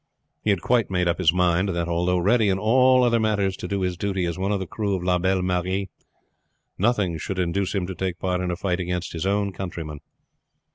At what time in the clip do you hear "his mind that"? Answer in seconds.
1.19-1.87